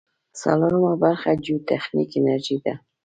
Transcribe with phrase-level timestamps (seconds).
[0.39, 2.73] څلورمه برخه جیوتخنیک انجنیری ده.